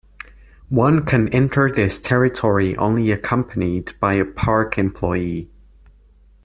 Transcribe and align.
One 0.69 1.05
can 1.05 1.27
enter 1.29 1.69
this 1.69 1.99
territory 1.99 2.75
only 2.75 3.11
accompanied 3.11 3.93
by 3.99 4.13
a 4.13 4.25
park 4.25 4.79
employee. 4.79 5.51